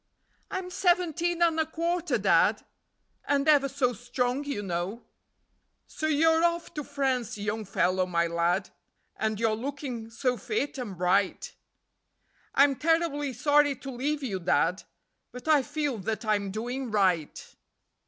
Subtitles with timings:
[0.49, 2.65] "I'm seventeen and a quarter, Dad,
[3.25, 5.03] And ever so strong, you know.".....
[5.85, 8.71] "So you're off to France, Young Fellow My Lad,
[9.15, 11.53] And you're looking so fit and bright."
[12.55, 14.81] "I'm terribly sorry to leave you, Dad,
[15.31, 17.55] But I feel that I'm doing right."